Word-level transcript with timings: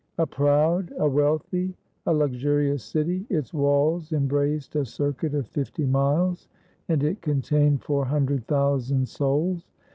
A 0.17 0.25
proud, 0.25 0.91
a 0.97 1.07
wealthy, 1.07 1.75
a 2.07 2.11
luxurious 2.15 2.83
city, 2.83 3.23
its 3.29 3.53
walls 3.53 4.11
em 4.11 4.25
braced 4.25 4.75
a 4.75 4.83
circuit 4.83 5.35
of 5.35 5.45
fifty 5.47 5.85
miles, 5.85 6.47
and 6.89 7.03
it 7.03 7.21
contained 7.21 7.83
four 7.83 8.05
hun 8.05 8.25
dred 8.25 8.47
thousand 8.47 9.07
souls. 9.07 9.67